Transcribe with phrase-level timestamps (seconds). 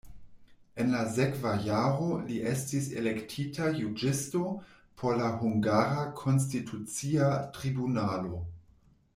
[0.83, 4.41] En la sekva jaro li estis elektita juĝisto
[5.03, 8.43] por la hungara konstitucia tribunalo.